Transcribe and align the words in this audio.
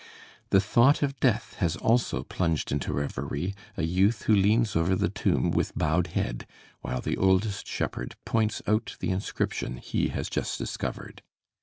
The 0.49 0.59
thought 0.59 1.03
of 1.03 1.19
death 1.19 1.57
has 1.59 1.75
also 1.75 2.23
plunged 2.23 2.71
into 2.71 2.91
reverie 2.91 3.53
a 3.77 3.83
youth 3.83 4.23
who 4.23 4.33
leans 4.33 4.75
over 4.75 4.95
the 4.95 5.09
tomb 5.11 5.51
with 5.51 5.77
bowed 5.77 6.07
head, 6.17 6.47
while 6.79 7.01
the 7.01 7.17
oldest 7.17 7.67
shepherd 7.67 8.15
points 8.25 8.63
out 8.65 8.95
the 8.99 9.11
inscription 9.11 9.77
he 9.77 10.07
has 10.07 10.27
just 10.27 10.57
discovered. 10.57 11.21